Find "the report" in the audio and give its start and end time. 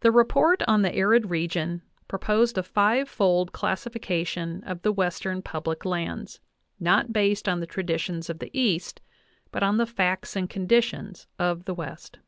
0.00-0.62